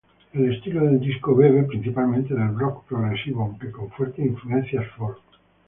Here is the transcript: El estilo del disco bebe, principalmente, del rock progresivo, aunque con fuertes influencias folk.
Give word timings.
El 0.33 0.51
estilo 0.55 0.83
del 0.83 0.99
disco 0.99 1.35
bebe, 1.35 1.61
principalmente, 1.61 2.33
del 2.33 2.57
rock 2.57 2.85
progresivo, 2.87 3.43
aunque 3.43 3.69
con 3.69 3.91
fuertes 3.91 4.25
influencias 4.25 4.87
folk. 4.97 5.19